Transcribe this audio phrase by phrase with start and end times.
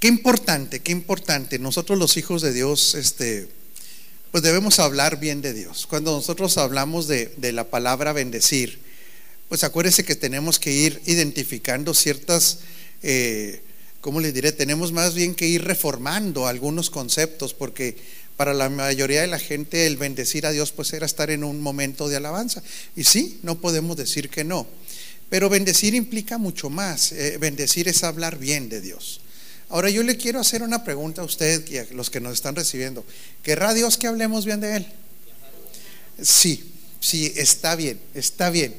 [0.00, 1.58] Qué importante, qué importante.
[1.58, 3.48] Nosotros los hijos de Dios, este,
[4.30, 5.86] pues debemos hablar bien de Dios.
[5.86, 8.78] Cuando nosotros hablamos de, la palabra bendecir,
[9.50, 12.60] pues acuérdese que tenemos que ir identificando ciertas,
[13.02, 13.60] eh,
[14.00, 14.52] ¿cómo les diré?
[14.52, 17.98] Tenemos más bien que ir reformando algunos conceptos, porque
[18.38, 21.60] para la mayoría de la gente el bendecir a Dios pues era estar en un
[21.60, 22.62] momento de alabanza.
[22.96, 24.66] Y sí, no podemos decir que no.
[25.28, 27.12] Pero bendecir implica mucho más.
[27.12, 29.20] Eh, bendecir es hablar bien de Dios.
[29.70, 32.56] Ahora yo le quiero hacer una pregunta a usted y a los que nos están
[32.56, 33.04] recibiendo.
[33.42, 34.86] ¿Querrá Dios que hablemos bien de Él?
[36.20, 38.74] Sí, sí, está bien, está bien.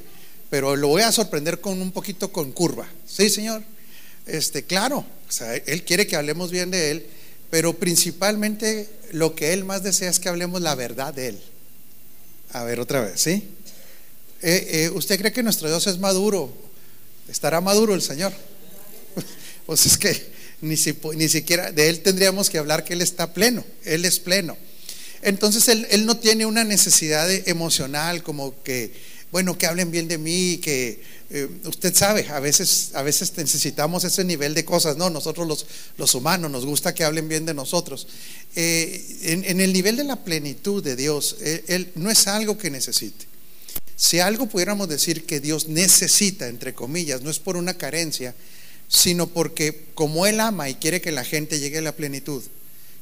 [0.49, 2.89] Pero lo voy a sorprender con un poquito con curva.
[3.07, 3.63] Sí, Señor.
[4.25, 5.05] Este, claro,
[5.65, 7.05] Él quiere que hablemos bien de Él,
[7.49, 11.39] pero principalmente lo que Él más desea es que hablemos la verdad de Él.
[12.51, 13.47] A ver, otra vez, ¿sí?
[14.41, 16.51] Eh, eh, ¿Usted cree que nuestro Dios es maduro?
[17.29, 18.33] ¿Estará maduro el Señor?
[19.65, 20.75] Pues es que ni,
[21.15, 24.57] ni siquiera de Él tendríamos que hablar que Él está pleno, Él es pleno.
[25.21, 28.91] Entonces él, no tiene una necesidad emocional como que,
[29.31, 34.03] bueno, que hablen bien de mí, que eh, usted sabe, a veces, a veces necesitamos
[34.03, 35.09] ese nivel de cosas, ¿no?
[35.09, 35.65] Nosotros los,
[35.97, 38.07] los humanos nos gusta que hablen bien de nosotros.
[38.55, 41.37] Eh, en, el nivel de la plenitud de Dios,
[41.67, 43.25] él no es algo que necesite.
[43.95, 48.33] Si algo pudiéramos decir que Dios necesita, entre comillas, no es por una carencia,
[48.91, 52.43] sino porque como Él ama y quiere que la gente llegue a la plenitud,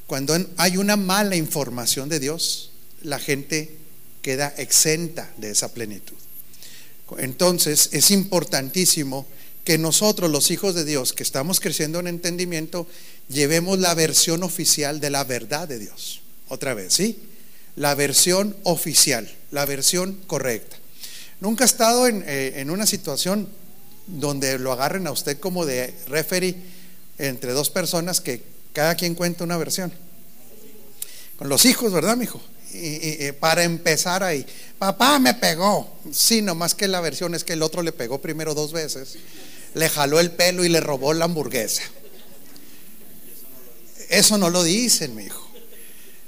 [0.05, 3.75] cuando hay una mala información de Dios, la gente
[4.21, 6.15] queda exenta de esa plenitud.
[7.17, 9.25] Entonces es importantísimo
[9.63, 12.85] que nosotros, los hijos de Dios, que estamos creciendo en entendimiento,
[13.27, 16.21] llevemos la versión oficial de la verdad de Dios.
[16.49, 17.17] Otra vez, ¿sí?
[17.75, 20.77] La versión oficial, la versión correcta.
[21.39, 23.49] Nunca he estado en, eh, en una situación
[24.17, 26.55] donde lo agarren a usted como de referee
[27.17, 28.43] entre dos personas que
[28.73, 29.91] cada quien cuenta una versión.
[31.37, 32.41] Con los hijos, ¿verdad, mijo?
[32.73, 34.45] Y, y, para empezar ahí,
[34.77, 35.97] papá me pegó.
[36.11, 39.17] Sí, nomás que la versión es que el otro le pegó primero dos veces,
[39.73, 41.83] le jaló el pelo y le robó la hamburguesa.
[44.09, 45.49] Eso no lo dicen, mi hijo.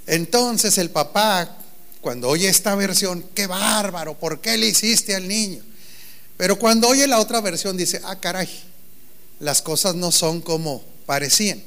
[0.07, 1.57] Entonces el papá,
[2.00, 5.63] cuando oye esta versión, qué bárbaro, ¿por qué le hiciste al niño?
[6.41, 8.50] Pero cuando oye la otra versión dice, ah, caray,
[9.40, 11.62] las cosas no son como parecían.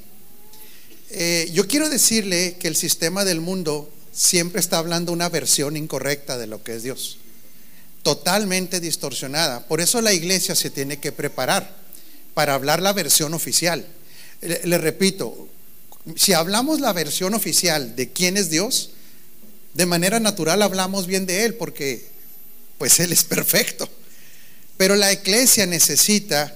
[1.11, 6.39] Eh, yo quiero decirle que el sistema del mundo siempre está hablando una versión incorrecta
[6.39, 7.19] de lo que es Dios,
[8.03, 9.65] totalmente distorsionada.
[9.69, 11.73] Por eso la iglesia se tiene que preparar
[12.35, 13.87] para hablar la versión oficial.
[14.41, 15.47] le repito,
[16.17, 18.91] si hablamos la versión oficial de quién es Dios,
[19.75, 22.09] de manera natural hablamos bien de Él, porque
[22.77, 23.89] pues Él es perfecto.
[24.77, 26.55] Pero la iglesia necesita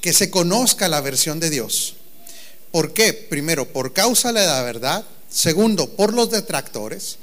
[0.00, 1.96] que se conozca la versión de Dios.
[2.70, 3.12] ¿Por qué?
[3.12, 5.04] Primero, por causa de la verdad.
[5.30, 7.18] Segundo, por los detractores.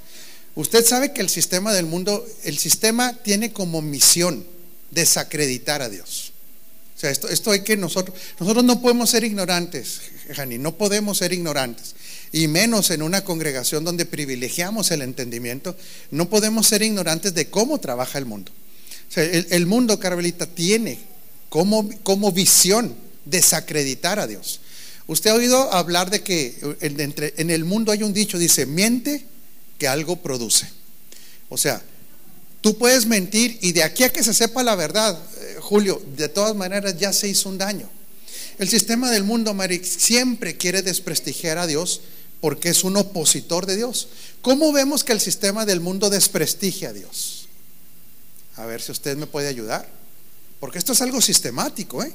[0.55, 4.45] Usted sabe que el sistema del mundo, el sistema tiene como misión
[4.91, 6.31] desacreditar a Dios.
[6.95, 9.99] O sea, esto, esto hay que nosotros, nosotros no podemos ser ignorantes,
[10.33, 11.95] Jani, no podemos ser ignorantes.
[12.31, 15.75] Y menos en una congregación donde privilegiamos el entendimiento,
[16.11, 18.51] no podemos ser ignorantes de cómo trabaja el mundo
[19.15, 20.99] el, mundo carmelita tiene
[21.49, 22.95] como, visión
[23.25, 24.59] desacreditar a Dios.
[25.07, 29.25] Usted ha oído hablar de que en, el mundo hay un dicho, dice, miente
[29.77, 30.67] que algo produce.
[31.49, 31.81] O sea,
[32.61, 36.27] tú puedes mentir y de aquí a que se sepa la verdad, eh, Julio, de
[36.27, 37.89] todas maneras ya se hizo un daño.
[38.57, 42.01] El sistema del mundo, Mari, siempre quiere desprestigiar a Dios
[42.41, 44.07] porque es un opositor de Dios.
[44.41, 47.44] ¿Cómo vemos que el sistema del mundo desprestigia a Dios?
[48.57, 49.87] A ver si usted me puede ayudar.
[50.59, 52.03] Porque esto es algo sistemático.
[52.03, 52.11] ¿eh?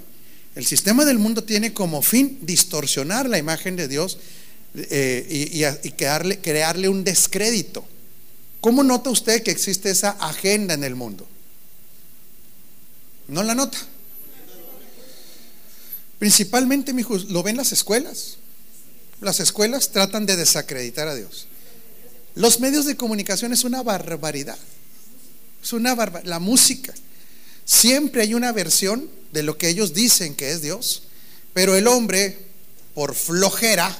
[0.54, 4.18] El sistema del mundo tiene como fin distorsionar la imagen de Dios
[4.74, 7.84] eh, y, crearle, crearle un descrédito.
[8.60, 11.26] ¿Cómo nota usted que existe esa agenda en el mundo?
[13.28, 13.78] ¿No la nota?
[16.18, 16.92] Principalmente,
[17.28, 18.36] lo ven las escuelas.
[19.20, 21.46] Las escuelas tratan de desacreditar a Dios.
[22.34, 24.58] Los medios de comunicación es una barbaridad.
[25.62, 26.28] Es una barbaridad.
[26.28, 26.94] La música.
[27.64, 31.04] Siempre hay una versión de lo que ellos dicen que es Dios,
[31.52, 32.38] pero el hombre,
[32.94, 33.96] por flojera,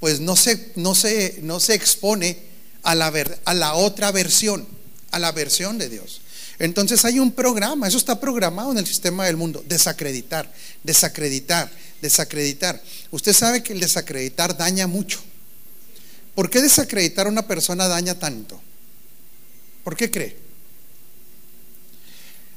[0.00, 2.38] pues no se, no se, no se expone
[2.82, 3.12] a la,
[3.44, 4.66] a la otra versión,
[5.12, 6.20] a la versión de Dios.
[6.58, 10.52] Entonces hay un programa, eso está programado en el sistema del mundo, desacreditar,
[10.82, 12.82] desacreditar, desacreditar.
[13.10, 15.20] Usted sabe que el desacreditar daña mucho.
[16.34, 18.60] ¿Por qué desacreditar a una persona daña tanto?
[19.84, 20.36] ¿Por qué cree?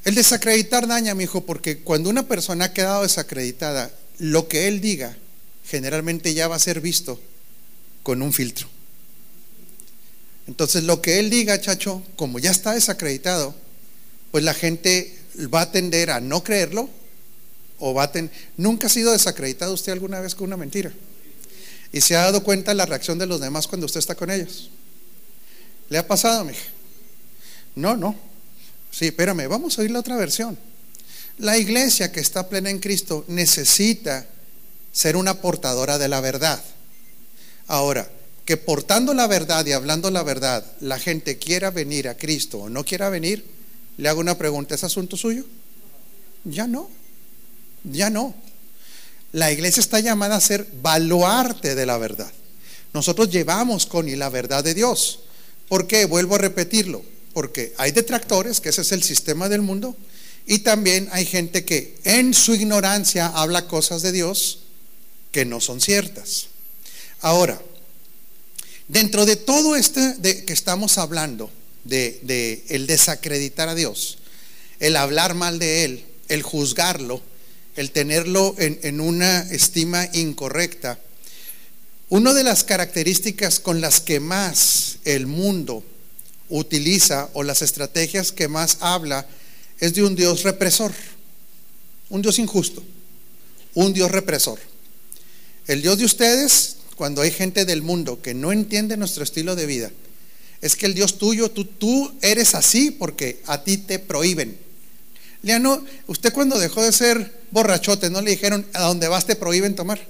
[0.04, 4.80] El desacreditar daña, mi hijo, porque cuando una persona ha quedado desacreditada, lo que él
[4.80, 5.16] diga
[5.68, 7.20] generalmente ya va a ser visto
[8.02, 8.68] con un filtro.
[10.46, 13.54] Entonces lo que él diga, chacho, como ya está desacreditado,
[14.30, 15.18] pues la gente
[15.52, 16.88] va a tender a no creerlo
[17.78, 18.12] o va a.
[18.56, 20.92] ¿Nunca ha sido desacreditado usted alguna vez con una mentira?
[21.92, 24.70] ¿Y se ha dado cuenta la reacción de los demás cuando usted está con ellos?
[25.88, 26.75] ¿Le ha pasado, mija?
[27.76, 28.16] No, no.
[28.90, 30.58] Sí, espérame, vamos a oír la otra versión.
[31.38, 34.26] La iglesia que está plena en Cristo necesita
[34.90, 36.62] ser una portadora de la verdad.
[37.66, 38.10] Ahora,
[38.46, 42.68] que portando la verdad y hablando la verdad, la gente quiera venir a Cristo o
[42.70, 43.44] no quiera venir,
[43.98, 45.44] le hago una pregunta, ¿es asunto suyo?
[46.44, 46.88] Ya no,
[47.84, 48.34] ya no.
[49.32, 52.32] La iglesia está llamada a ser baluarte de la verdad.
[52.94, 55.20] Nosotros llevamos con y la verdad de Dios.
[55.68, 56.06] ¿Por qué?
[56.06, 57.02] Vuelvo a repetirlo.
[57.36, 59.94] Porque hay detractores, que ese es el sistema del mundo,
[60.46, 64.60] y también hay gente que en su ignorancia habla cosas de Dios
[65.32, 66.46] que no son ciertas.
[67.20, 67.60] Ahora,
[68.88, 71.50] dentro de todo este de que estamos hablando,
[71.84, 74.16] de, el desacreditar a Dios,
[74.80, 77.20] el hablar mal de Él, el juzgarlo,
[77.76, 80.98] el tenerlo en, en una estima incorrecta,
[82.08, 85.84] una de las características con las que más el mundo
[86.48, 89.26] utiliza o las estrategias que más habla
[89.80, 90.92] es de un Dios represor,
[92.08, 92.82] un Dios injusto,
[93.74, 94.58] un Dios represor.
[95.66, 99.66] El Dios de ustedes, cuando hay gente del mundo que no entiende nuestro estilo de
[99.66, 99.90] vida,
[100.60, 104.56] es que el Dios tuyo, tú, tú eres así porque a ti te prohíben.
[105.42, 109.74] no usted cuando dejó de ser borrachote, ¿no le dijeron a donde vas te prohíben
[109.74, 110.00] tomar?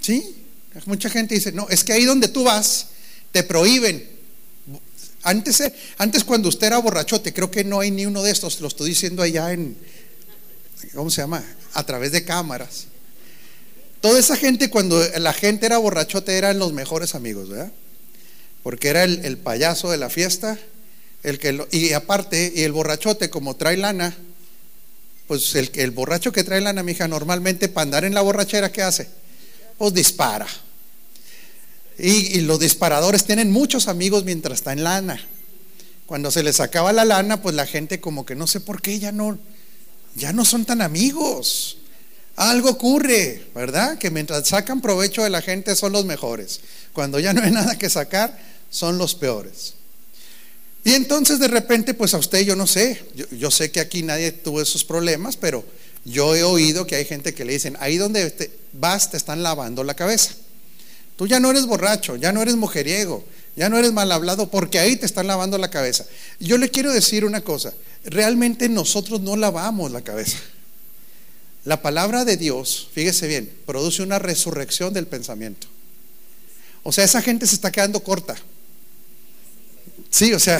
[0.00, 0.34] ¿Sí?
[0.86, 2.88] Mucha gente dice, no, es que ahí donde tú vas
[3.30, 4.13] te prohíben.
[5.24, 8.60] Antes, eh, antes cuando usted era borrachote, creo que no hay ni uno de estos,
[8.60, 9.76] lo estoy diciendo allá en,
[10.94, 11.42] ¿cómo se llama?
[11.72, 12.86] A través de cámaras.
[14.02, 17.72] Toda esa gente, cuando la gente era borrachote, eran los mejores amigos, ¿verdad?
[18.62, 20.58] Porque era el, payaso de la fiesta,
[21.22, 24.14] el que y aparte, y el borrachote, como trae lana,
[25.26, 28.82] pues el, el borracho que trae lana, mija, normalmente para andar en la borrachera, ¿qué
[28.82, 29.08] hace?
[29.78, 30.46] Pues dispara.
[31.98, 35.20] Y, los disparadores tienen muchos amigos mientras está en lana.
[36.06, 38.98] Cuando se les acaba la lana, pues la gente como que no sé por qué
[38.98, 39.38] ya no,
[40.14, 41.78] ya no son tan amigos.
[42.36, 43.96] Algo ocurre, ¿verdad?
[43.96, 46.60] Que mientras sacan provecho de la gente son los mejores.
[46.92, 48.38] Cuando ya no hay nada que sacar,
[48.70, 49.74] son los peores.
[50.82, 54.02] Y entonces de repente, pues a usted yo no sé, yo, yo sé que aquí
[54.02, 55.64] nadie tuvo esos problemas, pero
[56.04, 59.84] yo he oído que hay gente que le dicen, ahí donde vas te están lavando
[59.84, 60.34] la cabeza.
[61.16, 63.24] Tú ya no eres borracho, ya no eres mujeriego,
[63.56, 66.04] ya no eres mal hablado, porque ahí te están lavando la cabeza.
[66.40, 67.72] Yo le quiero decir una cosa,
[68.04, 70.38] realmente nosotros no lavamos la cabeza.
[71.64, 75.66] La palabra de Dios, fíjese bien, produce una resurrección del pensamiento.
[76.82, 78.36] O sea, esa gente se está quedando corta.
[80.10, 80.58] Sí, o sea,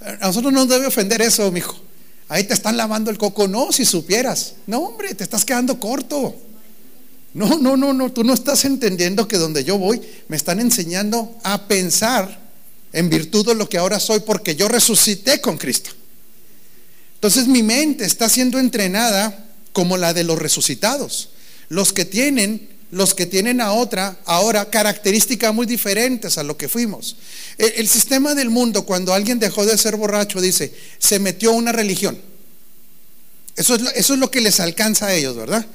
[0.00, 1.76] a nosotros no nos debe ofender eso, mijo.
[2.28, 3.48] Ahí te están lavando el coco.
[3.48, 4.54] No, si supieras.
[4.66, 6.36] No, hombre, te estás quedando corto.
[7.34, 11.38] No, no, no, no, tú no estás entendiendo que donde yo voy me están enseñando
[11.44, 12.48] a pensar
[12.92, 15.90] en virtud de lo que ahora soy porque yo resucité con Cristo.
[17.14, 21.30] Entonces mi mente está siendo entrenada como la de los resucitados,
[21.68, 26.70] los que tienen los que tienen a otra ahora características muy diferentes a lo que
[26.70, 27.16] fuimos.
[27.58, 31.54] El, el, sistema del mundo, cuando alguien dejó de ser borracho, dice, se metió a
[31.54, 32.18] una religión.
[33.56, 35.66] Eso es, eso es lo que les alcanza a ellos, ¿verdad?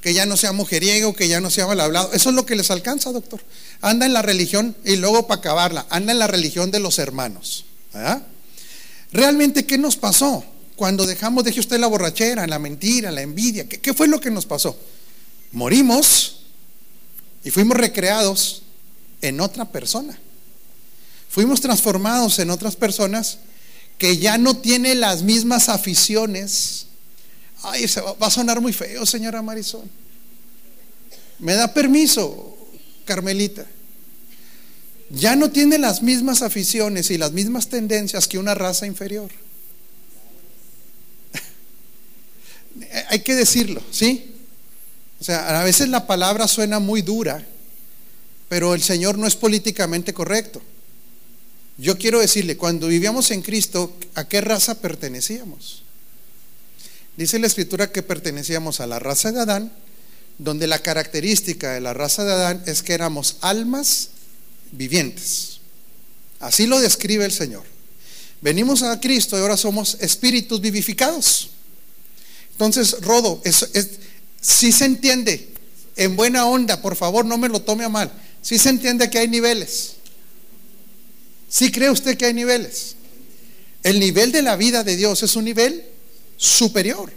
[0.00, 2.12] Que ya no sea mujeriego, que ya no sea mal hablado.
[2.12, 3.40] Eso es lo que les alcanza, doctor.
[3.80, 7.66] Anda en la religión y luego para acabarla, anda en la religión de los hermanos.
[9.12, 10.44] Realmente, ¿qué nos pasó?
[10.76, 14.30] Cuando dejamos, deje usted la borrachera, la mentira, la envidia, ¿qué, ¿qué fue lo que
[14.30, 14.78] nos pasó?
[15.52, 16.44] Morimos
[17.44, 18.62] y fuimos recreados
[19.20, 20.18] en otra persona.
[21.28, 23.38] Fuimos transformados en otras personas
[23.98, 26.86] que ya no tienen las mismas aficiones,
[27.62, 29.88] Ay, se va, a sonar muy feo, señora Marisol.
[31.38, 32.56] ¿Me da permiso,
[33.04, 33.66] Carmelita?
[35.10, 39.30] Ya no tiene las mismas aficiones y las mismas tendencias que una raza inferior.
[43.08, 44.34] Hay que decirlo, ¿sí?
[45.20, 47.44] O sea, a veces la palabra suena muy dura,
[48.48, 50.62] pero el Señor no es políticamente correcto.
[51.76, 55.82] Yo quiero decirle, cuando vivíamos en Cristo, ¿a qué raza pertenecíamos?
[57.20, 59.70] Dice la escritura que pertenecíamos a la raza de Adán,
[60.38, 64.08] donde la característica de la raza de Adán es que éramos almas
[64.72, 65.60] vivientes.
[66.38, 67.64] Así lo describe el Señor.
[68.40, 71.50] Venimos a Cristo y ahora somos espíritus vivificados.
[72.52, 73.42] Entonces, Rodo,
[74.40, 75.46] si se entiende,
[75.96, 78.10] en buena onda, por favor, no me lo tome a mal.
[78.40, 79.96] Si se entiende que hay niveles.
[81.50, 82.96] Si cree usted que hay niveles.
[83.82, 85.84] El nivel de la vida de Dios es un nivel
[86.40, 87.12] superior.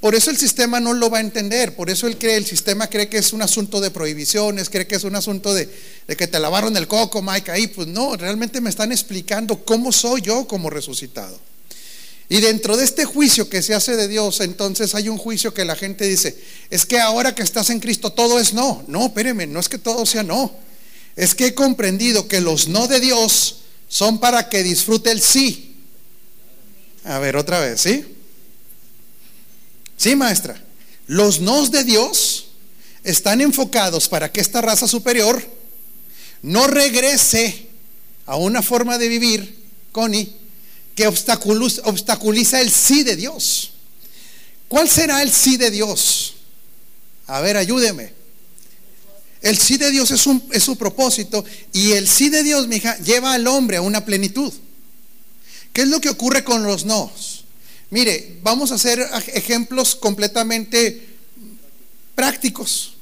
[0.00, 3.18] Por eso el sistema no lo va a entender, por eso el sistema cree que
[3.18, 5.68] es un asunto de prohibiciones, cree que es un asunto de,
[6.06, 9.90] de, que te lavaron el coco, Mike, ahí, pues no, realmente me están explicando cómo
[9.90, 11.40] soy yo como resucitado.
[12.28, 15.64] Y dentro de este juicio que se hace de Dios, entonces hay un juicio que
[15.64, 16.36] la gente dice,
[16.70, 18.84] es que ahora que estás en Cristo todo es no.
[18.86, 20.54] No, espéreme, no es que todo sea no.
[21.16, 25.74] Es que he comprendido que los no de Dios son para que disfrute el sí.
[27.02, 28.04] A ver, otra vez, ¿sí?
[29.98, 30.58] Sí, maestra.
[31.06, 32.46] Los nos de Dios
[33.04, 35.44] están enfocados para que esta raza superior
[36.40, 37.66] no regrese
[38.24, 39.58] a una forma de vivir,
[39.92, 40.32] Connie,
[40.94, 43.72] que obstaculiza el sí de Dios.
[44.68, 46.34] ¿Cuál será el sí de Dios?
[47.26, 48.12] A ver, ayúdeme.
[49.40, 50.20] El sí de Dios es,
[50.62, 54.52] su propósito y el sí de Dios, mija, lleva al hombre a una plenitud.
[55.72, 57.37] ¿Qué es lo que ocurre con los nos?
[57.90, 59.00] Mire, vamos a hacer
[59.34, 61.06] ejemplos completamente
[62.14, 62.94] prácticos.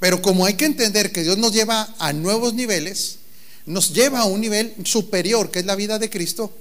[0.00, 3.18] Pero como hay que entender que Dios nos lleva a nuevos niveles,
[3.64, 6.52] nos lleva a un nivel superior, que es la vida de Cristo,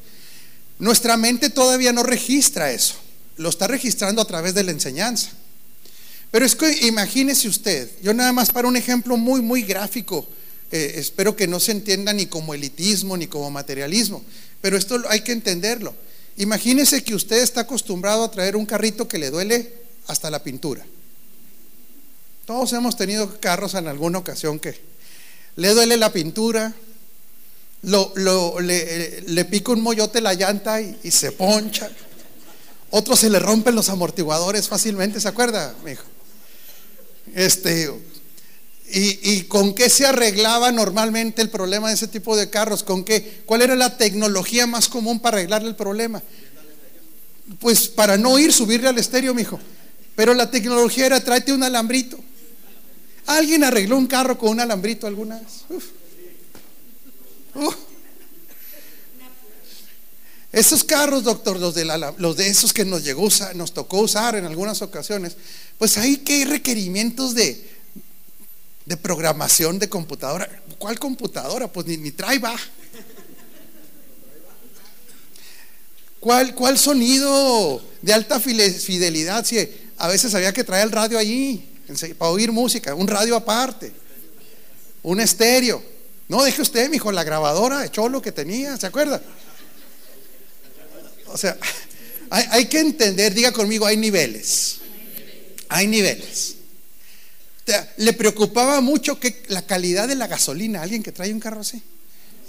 [0.80, 2.96] nuestra mente todavía no registra eso.
[3.38, 5.32] Lo está registrando a través de la enseñanza.
[6.32, 10.26] Pero es que imagínese usted, yo nada más para un ejemplo muy, muy gráfico,
[10.72, 14.24] eh, espero que no se entienda ni como elitismo ni como materialismo,
[14.62, 15.94] pero esto hay que entenderlo.
[16.38, 19.74] Imagínese que usted está acostumbrado a traer un carrito que le duele
[20.08, 20.86] hasta la pintura.
[22.46, 24.80] Todos hemos tenido carros en alguna ocasión que
[25.56, 26.74] le duele la pintura,
[27.84, 31.90] le, pica un moyote la llanta y, se poncha.
[32.90, 36.04] Otros se le rompen los amortiguadores fácilmente, ¿se acuerda, hijo?
[37.34, 37.92] Este,
[38.96, 42.84] y, con qué se arreglaba normalmente el problema de ese tipo de carros?
[42.84, 43.42] ¿Con qué?
[43.46, 46.22] ¿Cuál era la tecnología más común para arreglarle el problema?
[47.60, 49.60] Pues para no ir, subirle al estéreo, mijo.
[50.16, 52.20] Pero la tecnología era tráete un alambrito.
[53.26, 55.64] ¿Alguien arregló un carro con un alambrito alguna vez?
[60.52, 61.86] Esos carros, doctor, los de,
[62.18, 65.36] los de esos que nos llegó nos tocó usar en algunas ocasiones,
[65.80, 67.73] pues ahí que hay requerimientos de,
[68.86, 70.50] de programación de computadora.
[70.78, 71.68] ¿Cuál computadora?
[71.68, 72.56] Pues ni, ni trae va.
[76.20, 79.46] ¿Cuál, ¿Cuál sonido de alta fidelidad?
[79.46, 79.58] Si
[79.98, 81.70] a veces había que traer el radio allí
[82.18, 83.92] para oír música, un radio aparte,
[85.02, 85.84] un estéreo.
[86.30, 89.22] No, deje usted, mijo, la grabadora de cholo que tenía, ¿se acuerda?
[91.28, 91.58] O sea,
[92.30, 94.78] hay, hay que entender, diga conmigo, hay niveles.
[95.68, 96.56] Hay niveles.
[97.98, 101.82] Le preocupaba mucho que la calidad de la gasolina, alguien que trae un carro así.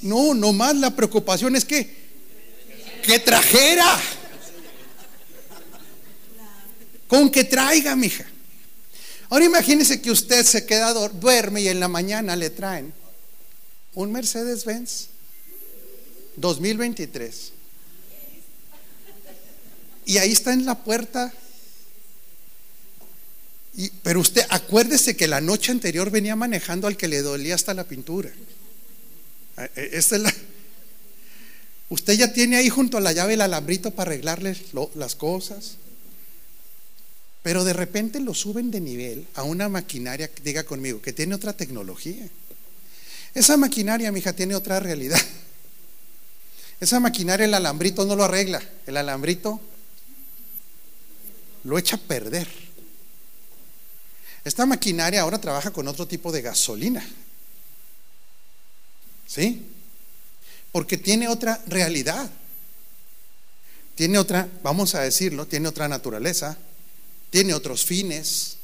[0.03, 2.05] No, nomás la preocupación es que
[3.05, 4.01] que trajera.
[7.07, 8.25] Con que traiga, mija.
[9.29, 12.93] Ahora imagínese que usted se queda duerme y en la mañana le traen
[13.95, 15.09] un Mercedes Benz
[16.37, 17.53] 2023.
[20.07, 21.33] Y ahí está en la puerta
[24.03, 27.85] pero usted acuérdese que la noche anterior venía manejando al que le dolía hasta la
[27.85, 28.31] pintura.
[29.57, 30.35] Eh, esta es la,
[31.89, 34.57] usted ya tiene ahí junto a la llave el alambrito para arreglarle
[34.95, 35.79] las cosas.
[37.43, 41.53] Pero de repente lo suben de nivel a una maquinaria, diga conmigo, que tiene otra
[41.53, 42.27] tecnología.
[43.35, 45.21] Esa maquinaria, mi hija, tiene otra realidad.
[46.81, 48.63] Esa maquinaria, el alambrito no lo arregla.
[48.87, 49.61] El alambrito
[51.65, 52.64] lo echa a perder.
[54.45, 57.05] Esta maquinaria ahora trabaja con otro tipo de gasolina.
[59.27, 59.63] ¿Sí?
[60.71, 62.31] Porque tiene otra realidad.
[63.95, 66.59] Tiene otra, vamos a decirlo, tiene otra naturaleza,
[67.31, 68.57] tiene otros fines.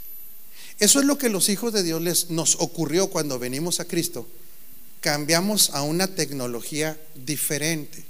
[0.79, 4.27] Eso es lo que los hijos de Dios les, nos ocurrió cuando venimos a Cristo.
[5.01, 8.05] Cambiamos a una tecnología diferente.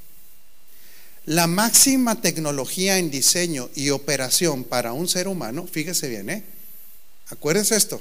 [1.26, 6.44] La máxima tecnología en diseño y operación para un ser humano, fíjese bien, ¿eh?
[7.30, 8.00] Acuérdense esto.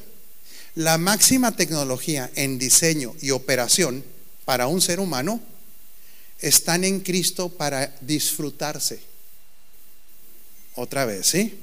[0.76, 4.04] La máxima tecnología en diseño y operación
[4.46, 5.42] para un ser humano
[6.40, 9.00] están en Cristo para disfrutarse.
[10.76, 11.58] Otra vez, ¿sí?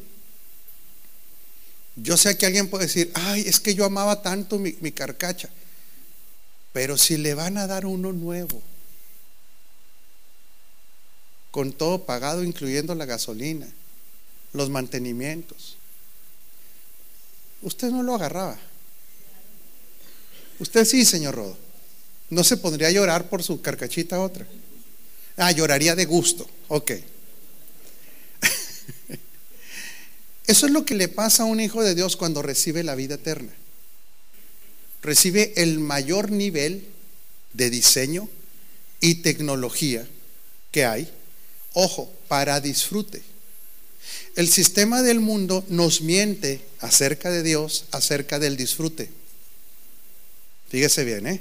[1.96, 5.49] Yo sé que alguien puede decir, ay, es que yo amaba tanto mi, mi carcacha.
[6.73, 8.62] Pero si le van a dar uno nuevo,
[11.50, 13.66] con todo pagado, incluyendo la gasolina,
[14.52, 15.78] los mantenimientos,
[17.66, 18.56] usted no lo agarraba.
[20.61, 21.58] Usted sí, señor Rodo.
[22.30, 24.46] No se pondría a llorar por su carcachita otra.
[25.37, 26.49] Ah, lloraría de gusto.
[26.68, 26.92] Ok.
[30.46, 33.16] Eso es lo que le pasa a un hijo de Dios cuando recibe la vida
[33.16, 33.52] eterna.
[35.02, 36.87] Recibe el mayor nivel
[37.52, 38.28] de diseño
[39.00, 40.06] y tecnología
[40.70, 41.12] que hay,
[41.73, 43.23] ojo, para disfrute.
[44.37, 49.09] El sistema del mundo nos miente acerca de Dios, acerca del disfrute.
[50.69, 51.40] Fíjese bien, ¿eh?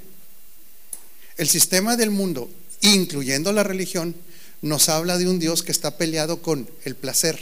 [1.36, 2.50] El sistema del mundo,
[2.80, 4.16] incluyendo la religión,
[4.62, 7.38] nos habla de un Dios que está peleado con el placer.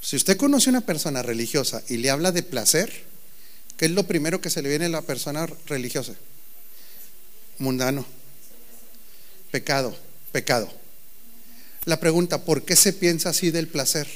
[0.00, 3.04] Si usted conoce a una persona religiosa y le habla de placer,
[3.76, 6.14] ¿qué es lo primero que se le viene a la persona religiosa?
[7.58, 8.06] Mundano.
[9.50, 9.96] Pecado,
[10.34, 10.68] pecado.
[11.84, 14.08] La pregunta, ¿por qué se piensa así del placer?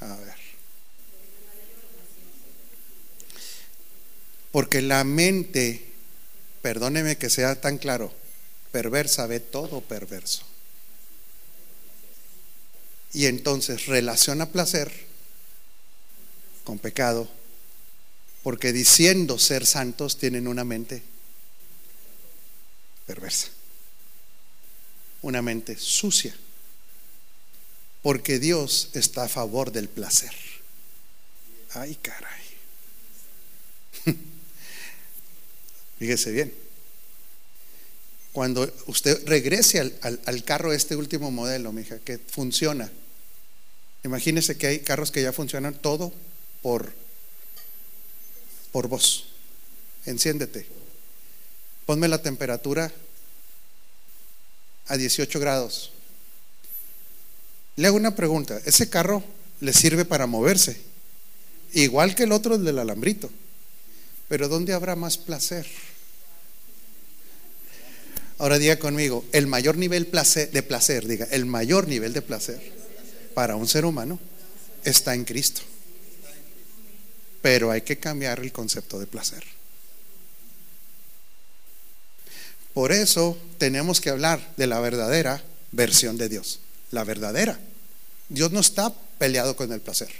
[0.00, 0.34] A ver.
[4.52, 5.90] Porque la mente,
[6.60, 8.12] perdóneme que sea tan claro,
[8.72, 10.42] perversa ve todo perverso.
[13.14, 14.92] Y entonces relaciona placer
[16.64, 17.26] con pecado,
[18.42, 21.02] porque diciendo ser santos tienen una mente
[23.06, 23.48] perversa,
[25.28, 26.34] una mente sucia,
[28.02, 30.32] porque Dios está a favor del placer.
[31.74, 32.42] Ay, caray.
[35.98, 36.54] Fíjese bien.
[38.32, 42.90] Cuando usted regrese al, carro este último modelo, mija, que funciona.
[44.04, 46.12] Imagínese que hay carros que ya funcionan todo
[46.62, 46.92] por,
[48.72, 49.26] por voz.
[50.06, 50.66] Enciéndete.
[51.84, 52.90] Ponme la temperatura
[54.88, 55.92] a 18 grados.
[57.76, 58.60] Le hago una pregunta.
[58.64, 59.22] ¿Ese carro
[59.60, 60.80] le sirve para moverse?
[61.74, 63.30] Igual que el otro del alambrito.
[64.28, 65.66] Pero ¿dónde habrá más placer?
[68.38, 72.72] Ahora diga conmigo, el mayor nivel de placer, diga, el mayor nivel de placer
[73.34, 74.20] para un ser humano
[74.84, 75.62] está en Cristo.
[77.42, 79.57] Pero hay que cambiar el concepto de placer.
[82.78, 86.60] Por eso tenemos que hablar de la verdadera versión de Dios,
[86.92, 87.58] la verdadera.
[88.28, 90.10] Dios no está peleado con el placer.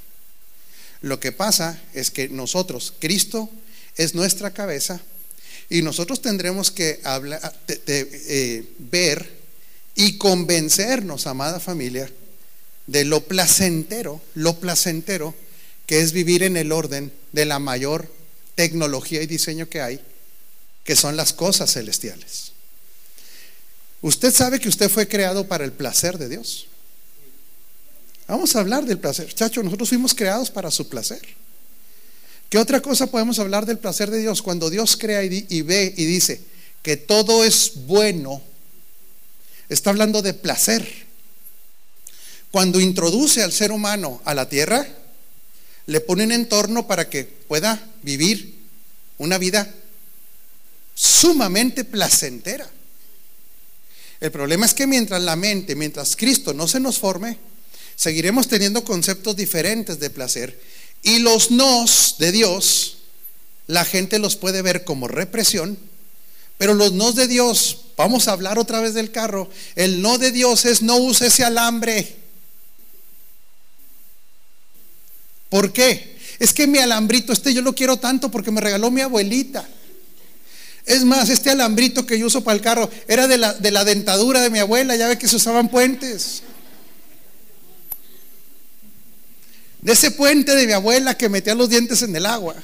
[1.00, 3.48] Lo que pasa es que nosotros, Cristo
[3.96, 5.00] es nuestra cabeza
[5.70, 9.30] y nosotros tendremos que hablar, eh, ver
[9.94, 12.10] y convencernos, amada familia,
[12.88, 15.32] de lo placentero, lo placentero
[15.86, 18.12] que es vivir en el orden de la mayor
[18.56, 20.00] tecnología y diseño que hay,
[20.82, 22.47] que son las cosas celestiales.
[24.00, 26.68] Usted sabe que usted fue creado para el placer de Dios.
[28.28, 29.32] Vamos a hablar del placer.
[29.34, 31.22] Chacho, nosotros fuimos creados para su placer.
[32.48, 34.42] ¿Qué otra cosa podemos hablar del placer de Dios?
[34.42, 36.40] Cuando Dios crea y, ve y dice
[36.82, 38.42] que todo es bueno,
[39.68, 40.86] está hablando de placer.
[42.50, 44.86] Cuando introduce al ser humano a la tierra,
[45.86, 48.58] le pone un entorno para que pueda vivir
[49.18, 49.74] una vida
[50.94, 52.70] sumamente placentera.
[54.20, 57.38] El problema es que mientras la mente, mientras Cristo no se nos forme,
[57.94, 60.60] seguiremos teniendo conceptos diferentes de placer
[61.02, 62.98] y los nos de Dios,
[63.66, 65.78] la gente los puede ver como represión,
[66.56, 70.32] pero los nos de Dios, vamos a hablar otra vez del carro, el no de
[70.32, 72.16] Dios es no use ese alambre.
[75.48, 76.18] ¿Por qué?
[76.38, 79.68] Es que mi alambrito, este yo lo quiero tanto porque me regaló mi abuelita.
[80.88, 83.84] Es más, este alambrito que yo uso para el carro era de la, de la
[83.84, 86.42] dentadura de mi abuela, ya ve que se usaban puentes.
[89.80, 92.54] de ese puente de mi abuela que metía los dientes en el agua.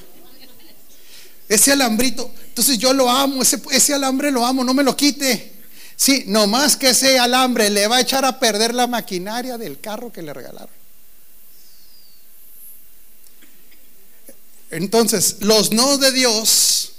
[1.48, 5.52] Ese alambrito, entonces yo lo amo, ese, ese alambre lo amo, no me lo quite.
[5.96, 10.12] Sí, nomás que ese alambre le va a echar a perder la maquinaria del carro
[10.12, 10.74] que le regalaron.
[14.70, 16.93] Entonces, los no de Dios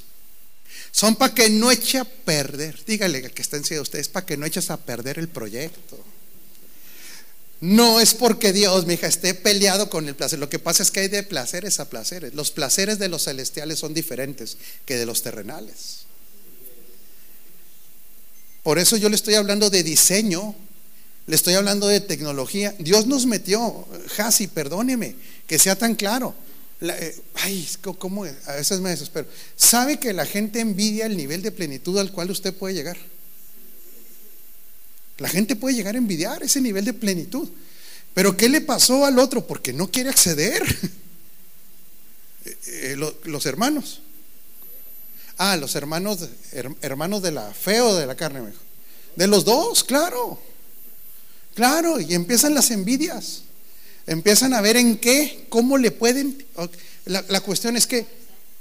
[0.96, 2.82] son para que no eche a perder.
[2.86, 6.00] Dígale que está encima de ustedes, para que no eches a perder el proyecto.
[7.60, 10.40] No es porque Dios, mi hija, esté peleado con el placer.
[10.40, 12.34] Lo que pasa es que hay de placeres a placeres.
[12.34, 14.56] Los placeres de los celestiales son diferentes
[14.86, 16.06] que de los terrenales.
[18.64, 20.56] Por eso yo le estoy hablando de diseño,
[21.28, 22.74] le estoy hablando de tecnología.
[22.80, 23.86] Dios nos metió,
[24.18, 26.45] Hasi, perdóneme, que sea tan claro.
[26.90, 27.68] Eh, ay,
[27.98, 28.26] ¿cómo?
[28.26, 29.28] A veces me desespero.
[29.56, 32.98] ¿Sabe que la gente envidia el nivel de plenitud al cual usted puede llegar?
[35.18, 37.50] La gente puede llegar a envidiar ese nivel de plenitud.
[38.14, 39.46] Pero ¿qué le pasó al otro?
[39.46, 40.64] Porque no quiere acceder.
[42.48, 44.02] Eh, eh, los hermanos.
[45.38, 46.30] Ah, los hermanos,
[46.82, 48.62] hermanos de la fe o de la carne, mejor.
[49.16, 50.40] De los dos, claro.
[51.56, 53.45] Claro, y empiezan las envidias.
[54.08, 56.46] Empiezan a ver en qué, cómo le pueden.
[57.06, 58.06] La, la cuestión es que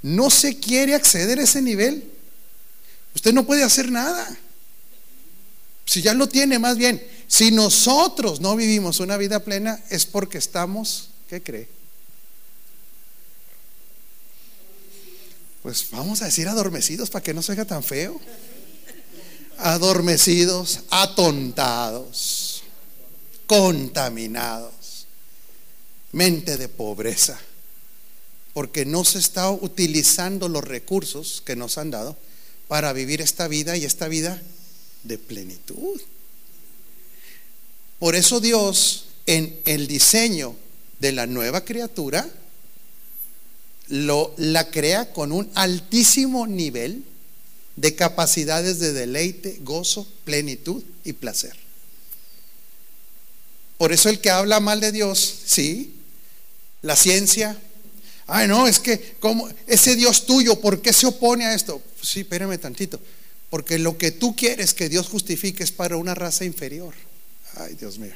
[0.02, 2.04] no se quiere acceder a ese nivel.
[3.14, 4.36] Usted no puede hacer nada.
[5.86, 10.38] Si ya lo tiene, más bien, si nosotros no vivimos una vida plena, es porque
[10.38, 11.68] estamos, ¿qué cree?
[15.62, 18.20] Pues vamos a decir adormecidos para que no se haga tan feo.
[19.56, 22.62] Adormecidos, atontados,
[23.46, 24.72] contaminados,
[26.14, 27.38] mente de pobreza,
[28.52, 32.16] porque no se está utilizando los recursos que nos han dado
[32.68, 34.40] para vivir esta vida y esta vida
[35.02, 36.00] de plenitud.
[37.98, 40.54] Por eso Dios en el diseño
[41.00, 42.28] de la nueva criatura
[43.88, 47.04] lo, la crea con un altísimo nivel
[47.76, 51.56] de capacidades de deleite, gozo, plenitud y placer.
[53.78, 55.93] Por eso el que habla mal de Dios, sí,
[56.84, 57.56] la ciencia,
[58.26, 61.82] ay no, es que como ese Dios tuyo, ¿por qué se opone a esto?
[62.02, 63.00] Sí, espérame tantito.
[63.48, 66.94] Porque lo que tú quieres que Dios justifique es para una raza inferior.
[67.56, 68.14] Ay, Dios mío.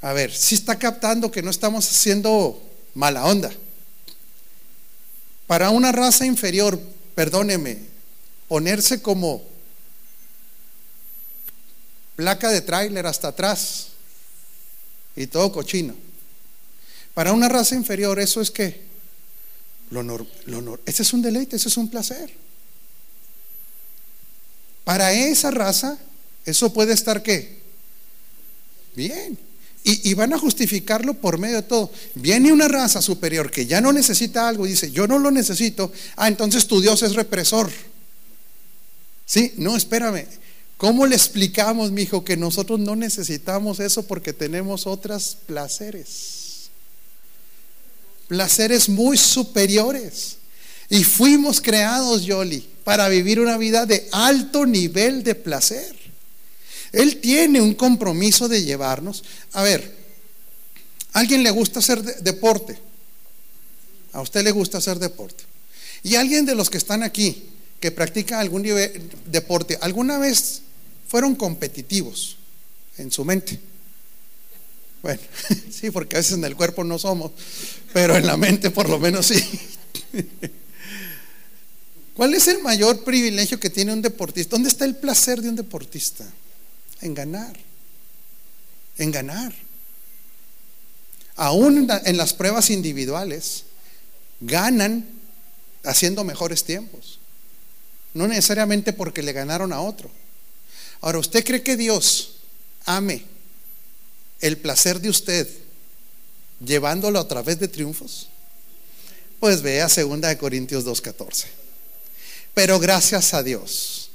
[0.00, 2.60] A ver, si está captando que no estamos haciendo
[2.94, 3.52] mala onda.
[5.46, 6.80] Para una raza inferior,
[7.14, 7.78] perdóneme,
[8.48, 9.44] ponerse como
[12.16, 13.88] placa de tráiler hasta atrás
[15.14, 15.94] y todo cochino.
[17.14, 18.82] Para una raza inferior, eso es que
[19.90, 22.30] lo, lo, ese es un deleite, ese es un placer.
[24.82, 25.98] Para esa raza,
[26.44, 27.62] eso puede estar qué?
[28.94, 29.38] Bien.
[29.86, 31.90] Y, van a justificarlo por medio de todo.
[32.14, 35.92] Viene una raza superior que ya no necesita algo y dice, yo no lo necesito.
[36.16, 37.70] Ah, entonces tu Dios es represor.
[39.26, 40.26] Sí, no, espérame.
[40.78, 46.43] ¿Cómo le explicamos, mi hijo, que nosotros no necesitamos eso porque tenemos otros placeres?
[48.34, 50.38] Placeres muy superiores.
[50.90, 55.94] Y fuimos creados, Yoli, para vivir una vida de alto nivel de placer.
[56.90, 59.22] Él tiene un compromiso de llevarnos.
[59.52, 59.88] A ver,
[61.12, 62.76] ¿a alguien le gusta hacer deporte?
[64.12, 65.44] A usted le gusta hacer deporte.
[66.02, 70.62] Y alguien de los que están aquí que practica algún nivel, deporte, ¿alguna vez
[71.06, 72.36] fueron competitivos
[72.98, 73.60] en su mente?
[75.04, 75.20] Bueno,
[75.70, 77.32] sí, porque a veces en el cuerpo no somos,
[77.92, 79.60] pero en la mente por lo menos sí.
[82.16, 84.56] ¿Cuál es el mayor privilegio que tiene un deportista?
[84.56, 86.24] ¿Dónde está el placer de un deportista?
[87.02, 87.54] En ganar.
[88.96, 89.52] En ganar.
[91.36, 93.64] Aún en las pruebas individuales,
[94.40, 95.06] ganan
[95.84, 97.18] haciendo mejores tiempos.
[98.14, 100.10] No necesariamente porque le ganaron a otro.
[101.02, 102.36] Ahora, ¿usted cree que Dios
[102.86, 103.33] ame
[104.40, 105.48] el placer de usted
[106.64, 108.28] llevándolo a través de triunfos?
[109.40, 111.44] Pues vea 2 Corintios 2.14.
[112.54, 114.10] Pero gracias a Dios,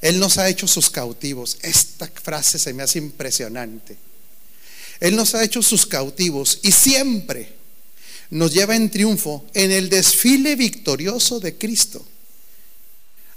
[0.00, 1.56] Él nos ha hecho sus cautivos.
[1.62, 3.96] Esta frase se me hace impresionante.
[5.00, 7.52] Él nos ha hecho sus cautivos y siempre
[8.30, 12.04] nos lleva en triunfo en el desfile victorioso de Cristo.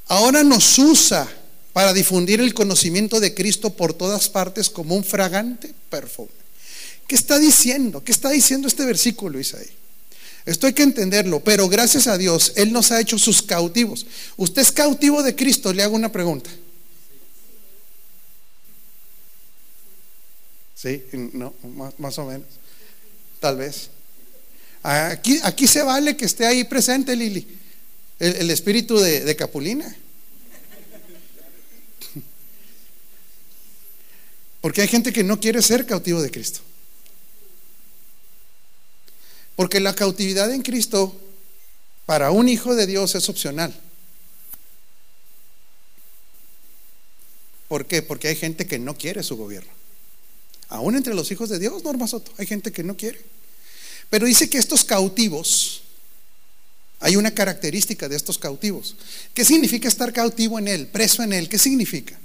[0.08, 1.28] Ahora nos usa
[1.78, 6.32] para difundir el conocimiento de Cristo por todas partes como un fragante perfume.
[7.06, 8.04] ¿Qué está diciendo?
[8.04, 9.70] ¿Qué está diciendo este versículo, Isaí?
[10.48, 14.08] Esto hay que entenderlo, pero gracias a Dios, Él nos ha hecho sus cautivos.
[14.38, 15.72] ¿Usted es cautivo de Cristo?
[15.72, 16.50] Le hago una pregunta.
[20.74, 21.54] Sí, no,
[22.00, 22.48] más, o menos.
[23.40, 23.92] Tal vez.
[24.82, 27.48] Aquí, aquí se vale que esté ahí presente, Lili,
[28.18, 29.96] el, espíritu de, de Capulina.
[34.62, 36.62] Porque hay gente que no quiere ser cautivo de Cristo.
[39.56, 41.20] Porque la cautividad en Cristo
[42.06, 43.74] para un hijo de Dios es opcional.
[47.68, 48.02] ¿Por qué?
[48.02, 49.72] Porque hay gente que no quiere su gobierno.
[50.70, 53.20] Aún entre los hijos de Dios, Norma Soto, hay gente que no quiere.
[54.10, 55.82] Pero dice que estos cautivos,
[57.00, 58.96] hay una característica de estos cautivos.
[59.34, 61.50] ¿Qué significa estar cautivo en Él, preso en Él?
[61.50, 62.18] ¿Qué significa?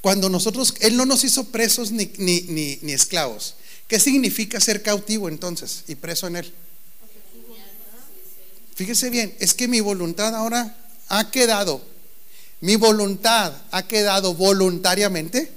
[0.00, 3.54] Cuando nosotros, Él no nos hizo presos ni, ni, ni, esclavos.
[3.86, 6.52] ¿Qué significa ser cautivo entonces y preso en él?
[8.74, 10.76] Fíjese bien, es que mi voluntad ahora
[11.08, 11.82] ha quedado
[12.60, 15.50] Mi voluntad ha quedado voluntariamente.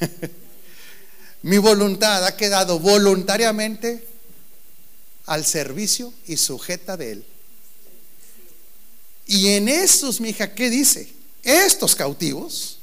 [1.42, 4.06] Mi voluntad ha quedado voluntariamente
[5.26, 7.24] al servicio y sujeta de Él.
[9.26, 11.12] Y en estos, mija, ¿qué dice?
[11.42, 12.75] Estos cautivos,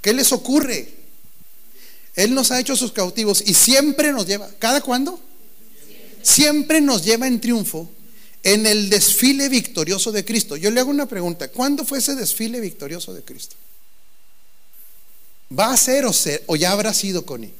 [0.00, 0.88] ¿qué les ocurre?
[2.14, 5.20] Él nos ha hecho sus cautivos y siempre nos lleva, ¿cada cuándo?
[6.22, 7.90] Siempre nos lleva en triunfo
[8.42, 10.56] en el desfile victorioso de Cristo.
[10.56, 13.56] Yo le hago una pregunta, ¿cuándo fue ese desfile victorioso de Cristo?
[15.56, 17.52] ¿Va a ser o, ser, o ya habrá sido con él?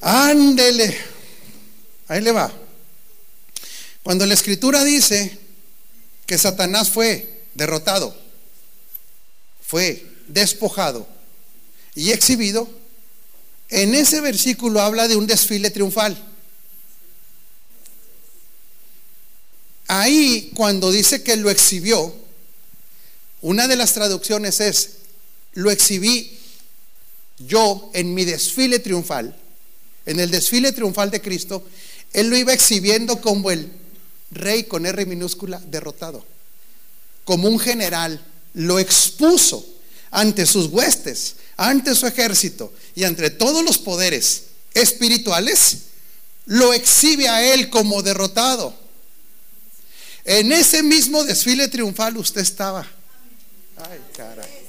[0.00, 0.96] Ándele.
[2.08, 2.52] Ahí le va.
[4.02, 5.38] Cuando la escritura dice
[6.26, 8.14] que Satanás fue derrotado,
[9.72, 11.08] fue despojado
[11.94, 12.68] y exhibido,
[13.70, 16.14] en ese versículo habla de un desfile triunfal.
[19.88, 22.14] Ahí, cuando dice que lo exhibió,
[23.40, 24.90] una de las traducciones es,
[25.54, 26.38] lo exhibí
[27.38, 29.34] yo en mi desfile triunfal,
[30.04, 31.66] en el desfile triunfal de Cristo,
[32.12, 33.72] Él lo iba exhibiendo como el
[34.32, 36.22] rey con R minúscula derrotado,
[37.24, 38.22] como un general,
[38.54, 39.66] lo expuso
[40.10, 45.78] ante sus huestes, ante su ejército y ante todos los poderes espirituales,
[46.46, 48.74] lo exhibe a Él como derrotado.
[50.24, 52.86] En ese mismo desfile triunfal usted estaba.
[53.76, 54.62] Ay, caray.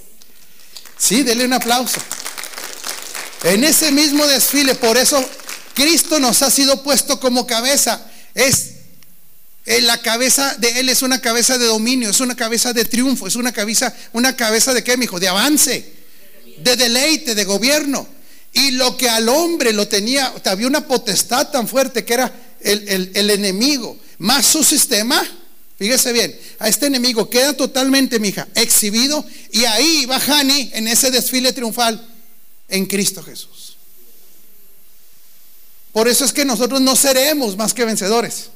[0.97, 1.99] Sí, dele un aplauso.
[3.43, 5.23] En ese mismo desfile, por eso
[5.73, 8.09] Cristo nos ha sido puesto como cabeza.
[8.33, 8.72] Es
[9.65, 13.35] la cabeza de él es una cabeza de dominio, es una cabeza de triunfo, es
[13.35, 15.93] una cabeza, una cabeza de qué, hijo, de avance,
[16.57, 18.07] de deleite, de gobierno.
[18.51, 23.11] Y lo que al hombre lo tenía, había una potestad tan fuerte que era el,
[23.13, 25.25] el enemigo, más su sistema,
[25.77, 31.09] Fíjese bien, a este enemigo queda totalmente, mija, exhibido y ahí va Hani en ese
[31.09, 32.09] desfile triunfal
[32.69, 33.75] en Cristo Jesús.
[35.91, 38.49] Por eso es que nosotros no seremos más que vencedores.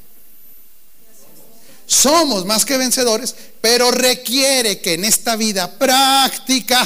[1.87, 6.85] Somos más que vencedores, pero requiere que en esta vida práctica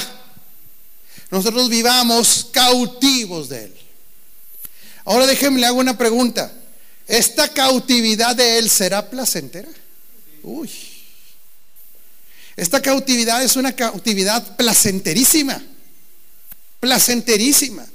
[1.32, 3.76] nosotros vivamos cautivos de Él.
[5.06, 6.54] Ahora déjenme le hago una pregunta.
[7.08, 9.68] ¿Esta cautividad de Él será placentera?
[10.44, 10.70] Uy.
[12.56, 15.62] Esta cautividad es una cautividad placenterísima.
[16.80, 17.88] Placenterísima.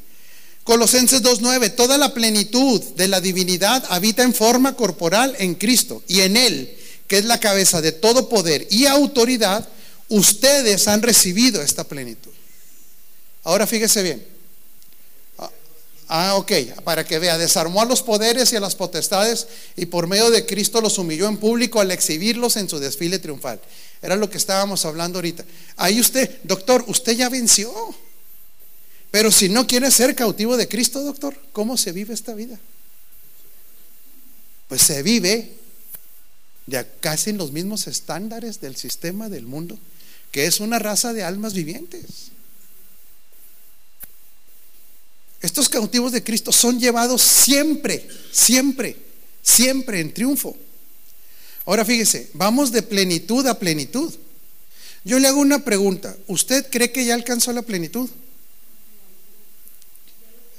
[0.64, 6.22] Colosenses 2.9, toda la plenitud de la divinidad habita en forma corporal en Cristo y
[6.22, 6.76] en Él,
[7.08, 9.68] que es la cabeza de todo poder y autoridad,
[10.08, 12.32] ustedes han recibido esta plenitud.
[13.44, 14.36] Ahora fíjese bien.
[16.08, 16.52] Ah, ok,
[16.84, 20.46] para que vea, desarmó a los poderes y a las potestades y por medio de
[20.46, 23.60] Cristo los humilló en público al exhibirlos en su desfile triunfal.
[24.00, 25.44] Era lo que estábamos hablando ahorita.
[25.76, 27.72] Ahí usted, doctor, usted ya venció.
[29.10, 32.58] Pero si no quiere ser cautivo de Cristo, doctor, ¿cómo se vive esta vida?
[34.68, 35.54] Pues se vive
[36.66, 39.78] ya casi en los mismos estándares del sistema del mundo,
[40.32, 42.32] que es una raza de almas vivientes.
[45.40, 48.96] Estos cautivos de Cristo son llevados siempre, siempre,
[49.42, 50.56] siempre en triunfo.
[51.66, 54.12] Ahora fíjese, vamos de plenitud a plenitud.
[55.04, 56.16] Yo le hago una pregunta.
[56.26, 58.10] ¿Usted cree que ya alcanzó la plenitud?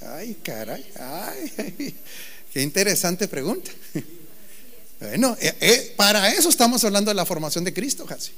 [0.02, 1.96] Ay, caray, ay,
[2.54, 3.72] qué interesante pregunta.
[5.00, 8.32] Bueno, eh, eh, para eso estamos hablando de la formación de Cristo, Jasi.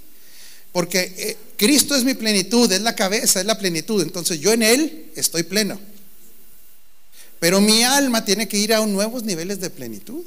[0.72, 4.02] Porque eh, Cristo es mi plenitud, es la cabeza, es la plenitud.
[4.02, 5.80] Entonces yo en Él estoy pleno.
[7.40, 10.24] Pero mi alma tiene que ir a nuevos niveles de plenitud.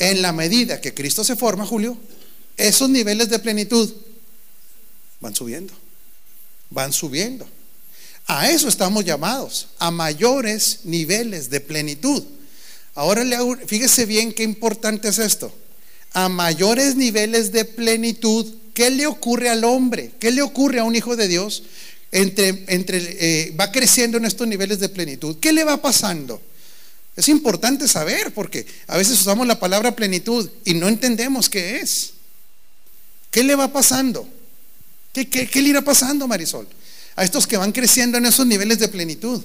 [0.00, 1.96] En la medida que Cristo se forma, Julio,
[2.56, 3.92] esos niveles de plenitud
[5.20, 5.72] van subiendo,
[6.70, 7.48] van subiendo.
[8.26, 12.22] A eso estamos llamados, a mayores niveles de plenitud.
[12.98, 15.54] Ahora le fíjese bien qué importante es esto.
[16.14, 20.10] A mayores niveles de plenitud, ¿qué le ocurre al hombre?
[20.18, 21.62] ¿Qué le ocurre a un hijo de Dios
[22.10, 25.36] entre, entre, eh, va creciendo en estos niveles de plenitud.
[25.40, 26.42] ¿Qué le va pasando?
[27.14, 32.14] Es importante saber porque a veces usamos la palabra plenitud y no entendemos qué es.
[33.30, 34.28] ¿Qué le va pasando?
[35.12, 36.66] ¿Qué, qué, qué le irá pasando, Marisol?
[37.14, 39.40] A estos que van creciendo en esos niveles de plenitud.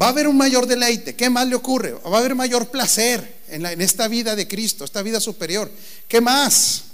[0.00, 1.14] Va a haber un mayor deleite.
[1.14, 1.92] ¿Qué más le ocurre?
[1.92, 5.70] Va a haber mayor placer en, en esta vida de Cristo, esta vida superior.
[6.06, 6.84] ¿Qué más?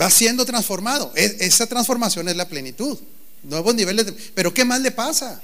[0.00, 1.12] Va siendo transformado.
[1.14, 2.98] E, esa transformación es la plenitud.
[3.44, 4.12] Nuevos niveles de...
[4.12, 5.40] Pero ¿qué más le pasa?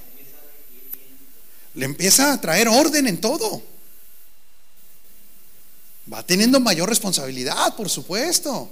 [1.75, 3.63] le empieza a traer orden en todo.
[6.13, 8.69] Va teniendo mayor responsabilidad, por supuesto.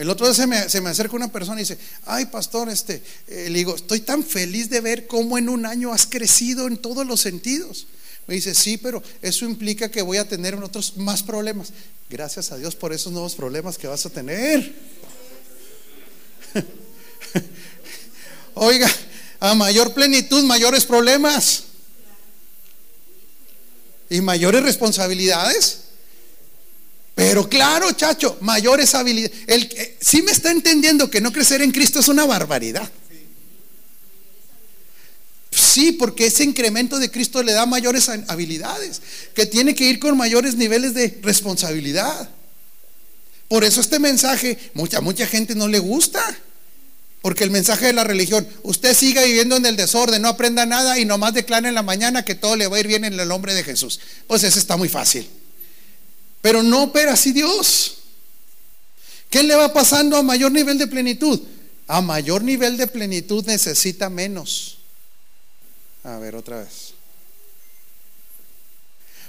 [0.00, 3.02] El otro día se me, se me acerca una persona y dice, ay pastor, este,
[3.26, 6.78] eh, le digo, estoy tan feliz de ver cómo en un año has crecido en
[6.78, 7.86] todos los sentidos.
[8.26, 11.74] Me dice, sí, pero eso implica que voy a tener otros más problemas.
[12.08, 14.74] Gracias a Dios por esos nuevos problemas que vas a tener.
[18.54, 18.90] Oiga,
[19.38, 21.64] a mayor plenitud, mayores problemas
[24.08, 25.89] y mayores responsabilidades.
[27.14, 29.68] Pero claro, chacho, mayores habilidades.
[30.00, 32.90] Sí me está entendiendo que no crecer en Cristo es una barbaridad.
[35.50, 39.02] Sí, porque ese incremento de Cristo le da mayores habilidades,
[39.34, 42.30] que tiene que ir con mayores niveles de responsabilidad.
[43.48, 46.24] Por eso este mensaje, mucha, mucha gente no le gusta.
[47.20, 50.98] Porque el mensaje de la religión, usted siga viviendo en el desorden, no aprenda nada
[50.98, 53.28] y nomás declara en la mañana que todo le va a ir bien en el
[53.28, 54.00] nombre de Jesús.
[54.26, 55.28] Pues eso está muy fácil.
[56.40, 57.98] Pero no opera así Dios.
[59.28, 61.40] ¿Qué le va pasando a mayor nivel de plenitud?
[61.86, 64.78] A mayor nivel de plenitud necesita menos.
[66.02, 66.94] A ver, otra vez.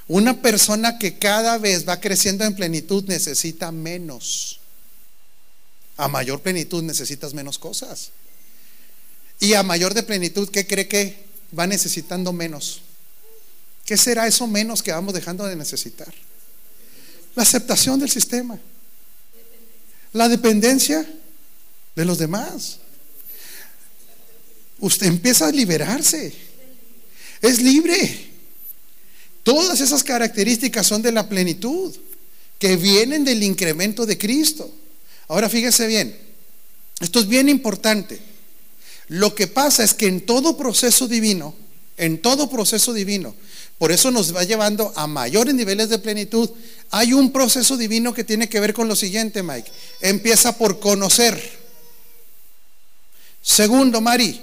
[0.08, 4.60] Una persona que cada vez va creciendo en plenitud necesita menos.
[5.98, 8.12] A mayor plenitud necesitas menos cosas.
[9.40, 11.26] Y a mayor de plenitud, ¿qué cree que
[11.58, 12.82] va necesitando menos?
[13.86, 16.14] ¿Qué será eso menos que vamos dejando de necesitar?
[17.36, 18.60] La aceptación del sistema.
[20.14, 21.08] La dependencia
[21.96, 22.80] de los demás.
[24.80, 26.34] Usted empieza a liberarse.
[27.42, 28.30] Es libre.
[29.44, 31.96] Todas esas características son de la plenitud,
[32.60, 34.72] que vienen del incremento de Cristo.
[35.28, 36.16] Ahora fíjese bien,
[37.00, 38.20] esto es bien importante.
[39.08, 41.56] Lo que pasa es que en todo proceso divino,
[41.98, 43.36] en todo proceso divino,
[43.78, 46.50] por eso nos va llevando a mayores niveles de plenitud,
[46.92, 49.72] hay un proceso divino que tiene que ver con lo siguiente, Mike.
[50.02, 51.42] Empieza por conocer.
[53.42, 54.40] Segundo, Mari,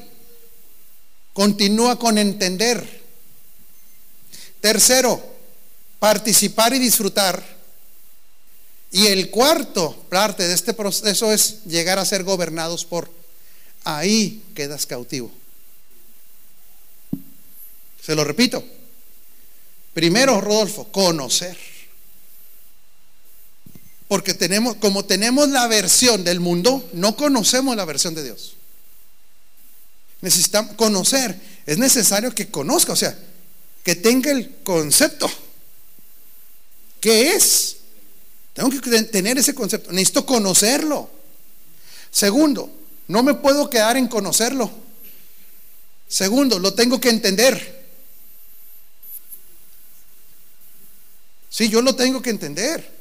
[1.32, 3.02] continúa con entender.
[4.60, 5.22] Tercero,
[5.98, 7.58] participar y disfrutar.
[8.90, 13.08] Y el cuarto parte de este proceso es llegar a ser gobernados por.
[13.84, 15.30] Ahí quedas cautivo.
[18.08, 18.64] Se lo repito.
[19.92, 21.58] Primero, Rodolfo, conocer.
[24.08, 28.54] Porque tenemos, como tenemos la versión del mundo, no conocemos la versión de Dios.
[30.22, 31.38] Necesitamos conocer.
[31.66, 33.14] Es necesario que conozca, o sea,
[33.84, 35.30] que tenga el concepto.
[37.02, 37.76] ¿Qué es?
[38.54, 39.92] Tengo que tener ese concepto.
[39.92, 41.10] Necesito conocerlo.
[42.10, 42.72] Segundo,
[43.06, 44.70] no me puedo quedar en conocerlo.
[46.08, 47.77] Segundo, lo tengo que entender.
[51.48, 52.98] Sí, yo lo tengo que entender.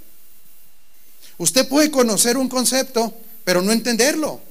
[1.37, 4.41] Usted puede conocer un concepto, pero no entenderlo.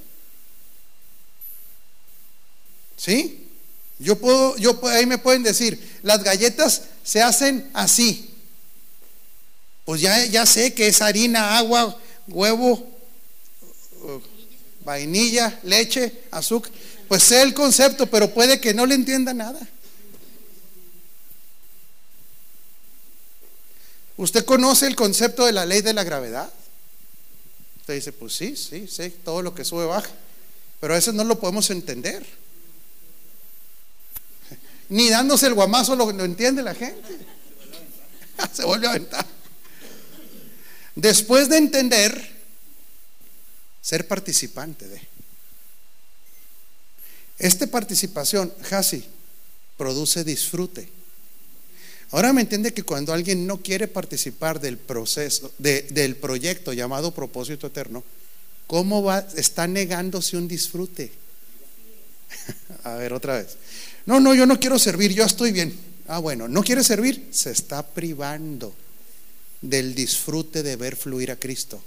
[2.96, 3.48] ¿Sí?
[3.98, 8.30] Yo puedo, yo ahí me pueden decir, las galletas se hacen así.
[9.84, 12.86] Pues ya, ya sé que es harina, agua, huevo,
[14.84, 16.72] vainilla, leche, azúcar.
[17.08, 19.60] Pues sé el concepto, pero puede que no le entienda nada.
[24.16, 26.50] ¿Usted conoce el concepto de la ley de la gravedad?
[27.80, 30.10] Usted dice, pues sí, sí, sé todo lo que sube baja.
[30.80, 32.26] Pero a veces no lo podemos entender.
[34.88, 37.18] Ni dándose el guamazo lo, lo entiende la gente.
[38.52, 39.26] Se vuelve a aventar.
[40.94, 42.36] Después de entender,
[43.82, 45.00] ser participante de.
[47.38, 49.04] Esta participación, Hasi,
[49.76, 50.95] produce disfrute.
[52.12, 57.66] Ahora me entiende que cuando alguien no quiere participar del proceso, del proyecto llamado propósito
[57.66, 58.04] eterno,
[58.66, 59.26] ¿cómo va?
[59.36, 61.10] Está negándose un disfrute.
[62.84, 63.56] A ver, otra vez.
[64.06, 65.76] No, no, yo no quiero servir, yo estoy bien.
[66.06, 67.28] Ah, bueno, ¿no quiere servir?
[67.32, 68.72] Se está privando
[69.60, 71.82] del disfrute de ver fluir a Cristo.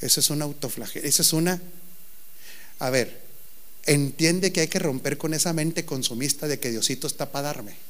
[0.00, 1.06] Eso es una autoflagelación.
[1.06, 1.60] Eso es una...
[2.80, 3.20] A ver,
[3.86, 7.89] entiende que hay que romper con esa mente consumista de que Diosito está para darme.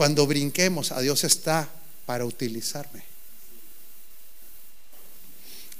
[0.00, 1.68] Cuando brinquemos, a Dios está
[2.06, 3.02] para utilizarme.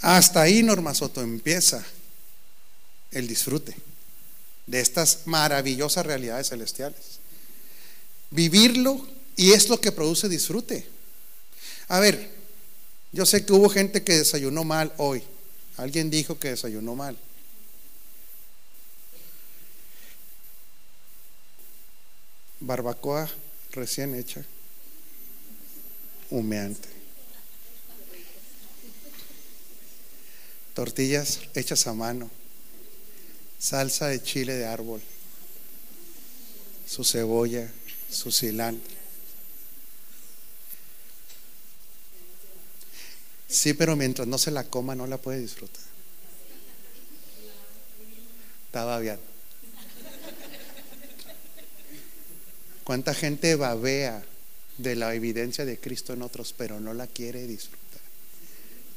[0.02, 1.82] Hasta ahí, Norma Soto, empieza
[3.12, 3.74] el disfrute
[4.66, 7.18] de estas maravillosas realidades celestiales
[8.30, 10.86] vivirlo y es lo que produce disfrute.
[11.88, 12.30] A ver,
[13.12, 15.22] yo sé que hubo gente que desayunó mal hoy.
[15.78, 17.16] Alguien dijo que desayunó mal.
[22.62, 23.30] barbacoa
[23.72, 24.44] recién hecha,
[26.30, 26.88] humeante.
[30.74, 32.30] Tortillas hechas a mano,
[33.58, 35.00] salsa de chile de árbol,
[36.86, 37.70] su cebolla,
[38.10, 39.00] su cilantro.
[43.48, 45.82] Sí, pero mientras no se la coma no la puede disfrutar.
[48.66, 49.29] Estaba bien.
[52.90, 54.20] ¿Cuánta gente babea
[54.78, 58.00] de la evidencia de Cristo en otros, pero no la quiere disfrutar?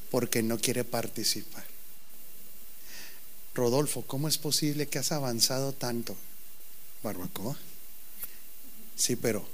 [0.09, 1.63] Porque no quiere participar.
[3.53, 6.17] Rodolfo, ¿cómo es posible que has avanzado tanto?
[7.03, 7.55] Barbacoa.
[8.95, 9.47] Sí, pero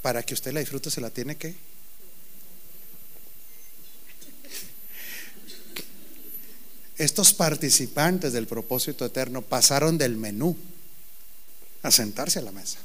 [0.00, 1.54] para que usted la disfrute se la tiene que
[6.96, 10.56] Estos participantes del propósito eterno pasaron del menú
[11.84, 12.78] a sentarse a la mesa.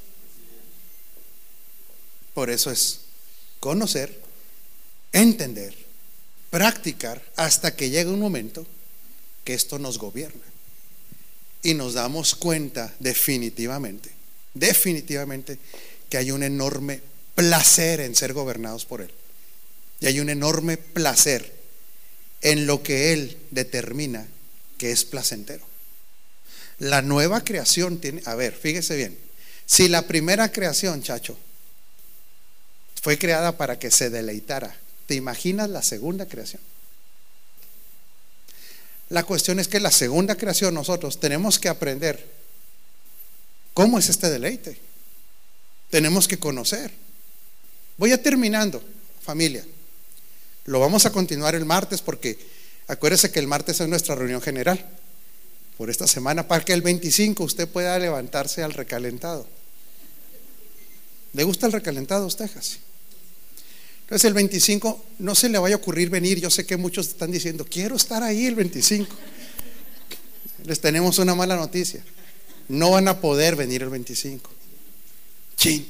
[2.34, 3.00] Por eso es
[3.60, 4.22] conocer,
[5.14, 5.74] entender,
[6.50, 8.68] practicar hasta que llegue un momento
[9.44, 10.44] que esto nos gobierna.
[11.64, 14.12] Y nos damos cuenta definitivamente,
[14.54, 15.58] definitivamente,
[16.10, 17.02] que hay un enorme
[17.36, 19.12] placer en ser gobernados por Él.
[20.02, 21.54] Y hay un enorme placer
[22.42, 24.28] en lo que Él determina
[24.78, 25.69] que es placentero.
[26.80, 29.18] La nueva creación tiene, a ver, fíjese bien,
[29.66, 31.38] si la primera creación, chacho,
[33.02, 34.76] fue creada para que se deleitara,
[35.06, 36.62] ¿te imaginas la segunda creación?
[39.10, 42.24] La cuestión es que la segunda creación nosotros tenemos que aprender
[43.74, 44.80] cómo es este deleite.
[45.90, 46.92] Tenemos que conocer.
[47.98, 48.84] Voy a terminando,
[49.22, 49.66] familia.
[50.66, 52.38] Lo vamos a continuar el martes porque
[52.88, 54.86] acuérdese que el martes es nuestra reunión general
[55.80, 59.48] por esta semana para que el 25 usted pueda levantarse al recalentado.
[61.32, 62.50] ¿Le gusta el recalentado a usted,
[64.02, 66.38] Entonces el 25 no se le vaya a ocurrir venir.
[66.42, 69.08] Yo sé que muchos están diciendo, quiero estar ahí el 25.
[70.66, 72.04] Les tenemos una mala noticia.
[72.68, 74.52] No van a poder venir el 25.
[75.56, 75.88] Chin.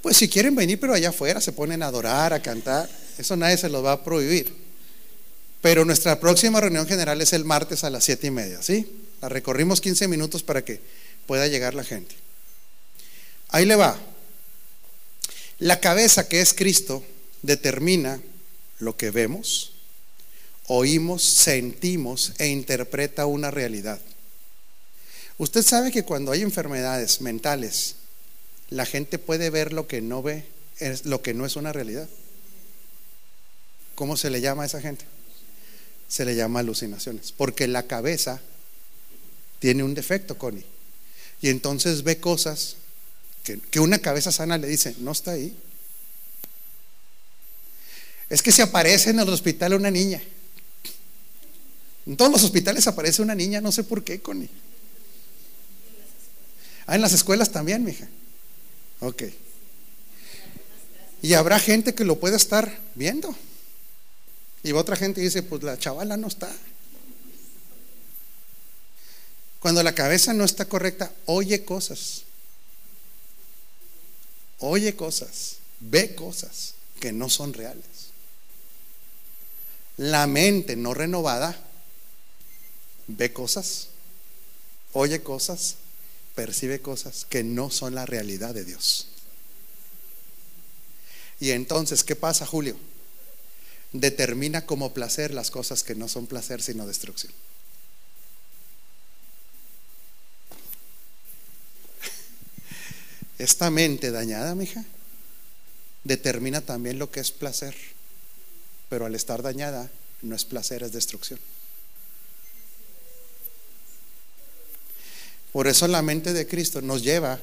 [0.00, 2.88] Pues si quieren venir, pero allá afuera se ponen a adorar, a cantar.
[3.18, 4.69] Eso nadie se los va a prohibir.
[5.60, 8.86] Pero nuestra próxima reunión general es el martes a las siete y media, ¿sí?
[9.20, 10.80] La recorrimos 15 minutos para que
[11.26, 12.14] pueda llegar la gente.
[13.48, 13.98] Ahí le va.
[15.58, 17.04] La cabeza que es Cristo
[17.42, 18.20] determina
[18.78, 19.72] lo que vemos,
[20.66, 24.00] oímos, sentimos e interpreta una realidad.
[25.36, 27.96] Usted sabe que cuando hay enfermedades mentales
[28.70, 30.46] la gente puede ver lo que no ve,
[31.04, 32.08] lo que no es una realidad.
[33.96, 35.04] ¿Cómo se le llama a esa gente?
[36.10, 38.42] Se le llama alucinaciones, porque la cabeza
[39.60, 40.66] tiene un defecto, Connie.
[41.40, 42.76] Y entonces ve cosas
[43.44, 45.56] que, que una cabeza sana le dice, no está ahí.
[48.28, 50.20] Es que se aparece en el hospital una niña.
[52.06, 54.50] En todos los hospitales aparece una niña, no sé por qué, Connie.
[56.86, 58.08] Ah, en las escuelas también, mija.
[59.00, 59.22] Ok.
[61.22, 63.34] Y habrá gente que lo pueda estar viendo.
[64.62, 66.50] Y otra gente dice, pues la chavala no está.
[69.60, 72.22] Cuando la cabeza no está correcta, oye cosas.
[74.58, 77.84] Oye cosas, ve cosas que no son reales.
[79.96, 81.58] La mente no renovada
[83.16, 83.88] ve cosas,
[84.92, 85.76] oye cosas
[86.34, 89.08] percibe cosas que no son la realidad de Dios.
[91.38, 92.76] Y entonces, ¿qué pasa, Julio?
[93.92, 97.32] Determina como placer las cosas que no son placer, sino destrucción.
[103.38, 104.84] Esta mente dañada, mija,
[106.04, 107.74] determina también lo que es placer.
[108.88, 109.90] Pero al estar dañada,
[110.22, 111.38] no es placer, es destrucción.
[115.52, 117.40] Por eso la mente de Cristo nos lleva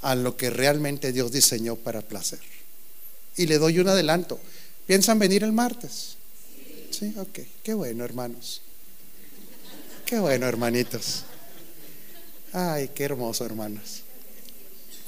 [0.00, 2.40] a lo que realmente Dios diseñó para placer.
[3.36, 4.40] Y le doy un adelanto.
[4.88, 6.16] ¿Piensan venir el martes?
[6.90, 7.40] Sí, ok.
[7.62, 8.62] Qué bueno, hermanos.
[10.06, 11.24] Qué bueno, hermanitos.
[12.54, 14.00] Ay, qué hermoso, hermanos.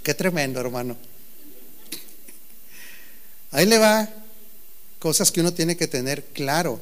[0.03, 0.99] Qué tremendo, hermano.
[3.53, 4.07] Ahí le va
[4.99, 6.79] cosas que uno tiene que tener claro,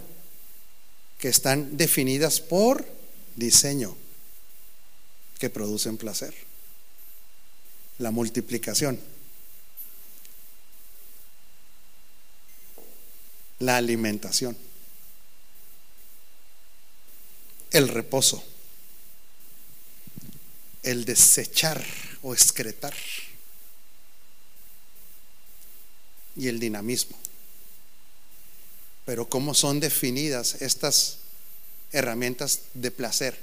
[1.21, 2.85] que están definidas por
[3.37, 3.97] diseño
[5.39, 6.35] que producen placer.
[7.99, 8.99] La multiplicación.
[13.59, 14.57] La alimentación.
[17.71, 18.43] El reposo.
[20.83, 21.85] el desechar
[22.23, 22.95] o excretar
[26.37, 27.17] y el dinamismo.
[29.05, 31.19] Pero ¿cómo son definidas estas
[31.93, 33.39] herramientas de placer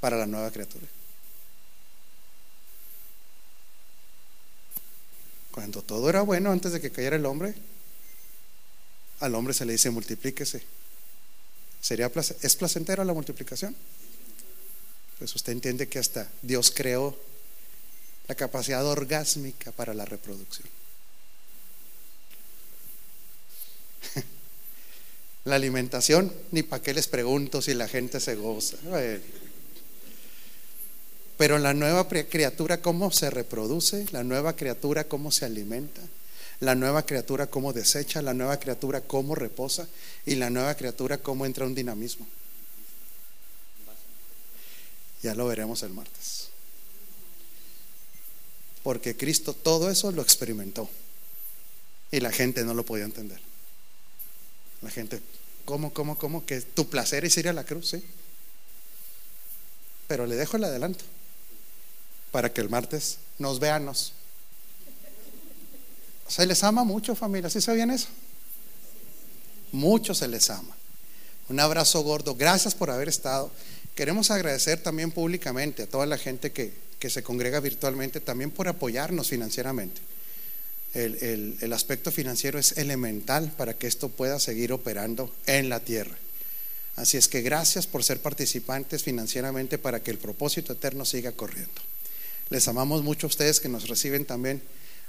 [0.00, 0.86] para la nueva criatura?
[5.52, 7.54] Cuando todo era bueno antes de que cayera el hombre,
[9.20, 10.62] al hombre se le dice multiplíquese.
[11.80, 12.10] ¿Sería
[12.42, 13.76] ¿Es placentera la multiplicación?
[15.18, 17.16] Pues usted entiende que hasta Dios creó
[18.28, 20.68] la capacidad orgásmica para la reproducción.
[25.44, 28.78] La alimentación, ni para qué les pregunto si la gente se goza.
[31.36, 34.06] Pero la nueva criatura, ¿cómo se reproduce?
[34.10, 36.02] La nueva criatura, ¿cómo se alimenta?
[36.60, 38.22] La nueva criatura, ¿cómo desecha?
[38.22, 39.86] La nueva criatura, ¿cómo reposa?
[40.24, 42.26] Y la nueva criatura, ¿cómo entra un dinamismo?
[45.22, 46.48] Ya lo veremos el martes.
[48.82, 50.88] Porque Cristo todo eso lo experimentó.
[52.10, 53.40] Y la gente no lo podía entender.
[54.80, 55.20] La gente,
[55.64, 56.46] ¿cómo, cómo, cómo?
[56.46, 58.04] Que tu placer es ir a la cruz, sí.
[60.06, 61.04] Pero le dejo el adelanto
[62.30, 64.12] para que el martes nos veanos.
[66.28, 68.08] Se les ama mucho, familia, ¿sí sabían eso?
[69.72, 70.76] Mucho se les ama.
[71.48, 72.34] Un abrazo gordo.
[72.34, 73.50] Gracias por haber estado.
[73.94, 78.68] Queremos agradecer también públicamente a toda la gente que, que se congrega virtualmente, también por
[78.68, 80.00] apoyarnos financieramente
[80.96, 86.16] el, aspecto financiero es elemental para que esto pueda seguir operando en la tierra.
[86.96, 91.82] Así es que gracias por ser participantes financieramente para que el propósito eterno siga corriendo.
[92.48, 94.62] Les amamos mucho a ustedes que nos reciben también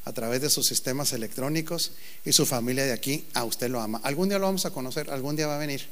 [0.08, 1.91] a través de sus sistemas electrónicos
[2.24, 3.99] y su familia de aquí, a usted lo ama.
[4.05, 5.86] Algún día lo vamos a conocer, algún día va a venir.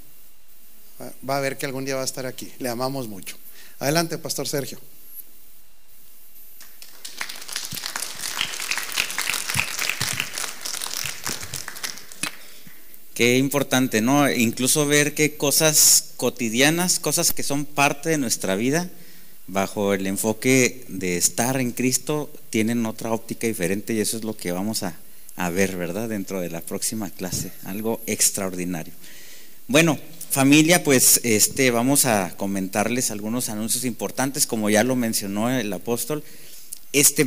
[1.30, 2.50] Va a ver que algún día va a estar aquí.
[2.60, 3.36] Le amamos mucho.
[3.78, 4.80] Adelante, Pastor Sergio.
[13.14, 14.32] Qué importante, ¿no?
[14.32, 18.90] Incluso ver que cosas cotidianas, cosas que son parte de nuestra vida,
[19.48, 24.36] bajo el enfoque de estar en Cristo, tienen otra óptica diferente y eso es lo
[24.36, 24.98] que vamos a,
[25.36, 26.10] a ver, ¿verdad?
[26.10, 28.94] Dentro de la próxima clase, algo extraordinario.
[29.68, 29.98] Bueno,
[30.30, 36.24] familia, pues este, vamos a comentarles algunos anuncios importantes, como ya lo mencionó el apóstol.
[36.92, 37.24] Este